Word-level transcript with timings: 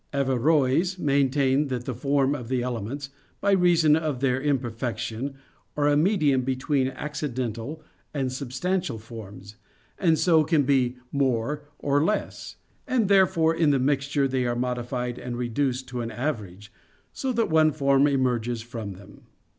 Averroes 0.13 0.97
maintained 0.97 1.69
that 1.69 1.85
the 1.85 1.93
forms 1.93 2.35
of 2.35 2.51
elements, 2.51 3.11
by 3.39 3.51
reason 3.51 3.95
of 3.95 4.19
their 4.19 4.41
imperfection, 4.41 5.35
are 5.77 5.87
a 5.87 5.95
medium 5.95 6.41
between 6.41 6.87
accidental 6.87 7.83
and 8.11 8.33
substantial 8.33 8.97
forms, 8.97 9.57
and 9.99 10.17
so 10.17 10.43
can 10.43 10.63
be 10.63 10.97
"more" 11.11 11.65
or 11.77 12.03
"less"; 12.03 12.55
and 12.87 13.09
therefore 13.09 13.53
in 13.53 13.69
the 13.69 13.77
mixture 13.77 14.27
they 14.27 14.47
are 14.47 14.55
modified 14.55 15.19
and 15.19 15.37
reduced 15.37 15.87
to 15.89 16.01
an 16.01 16.09
average, 16.09 16.73
so 17.13 17.31
that 17.31 17.51
one 17.51 17.71
form 17.71 18.07
emerges 18.07 18.63
from 18.63 18.93
them. 18.93 19.27